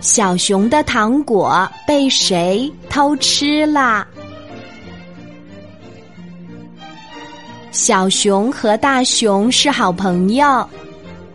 [0.00, 4.06] 小熊的糖果被谁偷吃了？
[7.70, 10.68] 小熊和大熊是好朋友。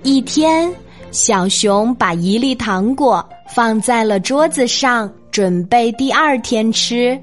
[0.03, 0.71] 一天，
[1.11, 7.19] 小熊把一粒糖果放在了桌子上，准备第二天吃。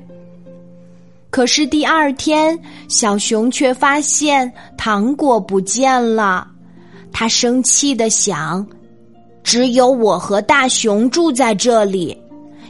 [1.30, 6.46] 可是第二天，小熊却发现糖果不见了。
[7.12, 8.66] 他生气的想
[9.42, 12.16] ：“只有我和大熊住在这里，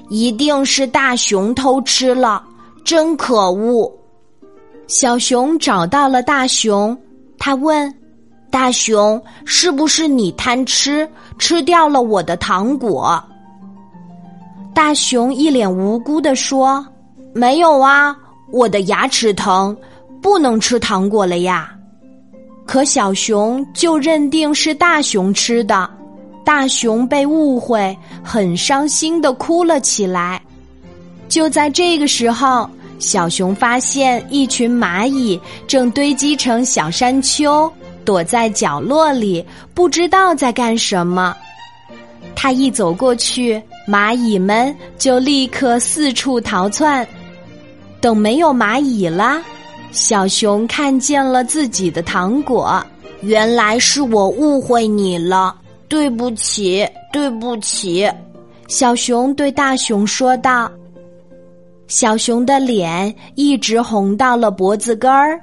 [0.08, 2.42] 一定是大熊偷吃了，
[2.84, 3.92] 真可恶！”
[4.88, 6.96] 小熊找到了大熊，
[7.38, 7.92] 他问
[8.50, 13.22] ：“大熊，是不是你贪吃，吃掉了我的糖果？”
[14.74, 16.84] 大熊一脸无辜的说
[17.32, 18.16] ：“没有啊，
[18.50, 19.76] 我的牙齿疼，
[20.20, 21.72] 不能吃糖果了呀。”
[22.66, 25.88] 可小熊就认定是大熊吃的，
[26.44, 30.40] 大熊被误会，很伤心的哭了起来。
[31.28, 37.72] 就在这个时候，小熊发现一群蚂蚁正堆积成小山丘，
[38.04, 41.34] 躲在角落里，不知道在干什么。
[42.34, 47.06] 他一走过去，蚂蚁们就立刻四处逃窜。
[48.00, 49.40] 等没有蚂蚁了。
[49.92, 52.84] 小熊看见了自己的糖果，
[53.20, 55.54] 原来是我误会你了，
[55.92, 58.10] 对不起，对不起。
[58.66, 60.72] 小熊对大熊说道。
[61.86, 65.38] 小熊的脸一直红到了脖子根儿。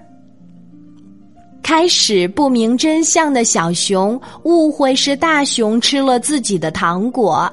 [1.62, 7.48] 开始不明真相的小熊误会是大熊吃了自己的糖果。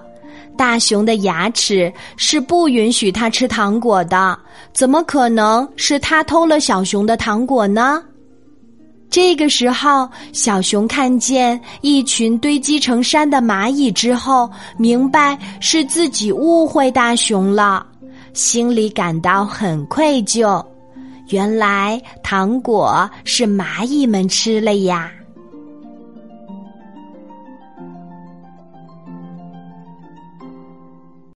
[0.57, 4.39] 大熊的牙齿是不允许他吃糖果的，
[4.73, 8.03] 怎么可能是他偷了小熊的糖果呢？
[9.09, 17.87] 这个时候，小熊看见一群堆积成山的蚂蚁之后，明白是自己误会大熊了，
[18.35, 20.65] 心里感到很愧疚。
[21.29, 25.11] 原来糖果是蚂蚁们吃了呀。